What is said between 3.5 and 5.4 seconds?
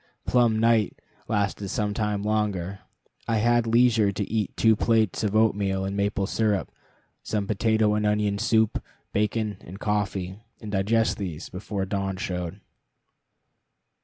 leisure to eat two plates of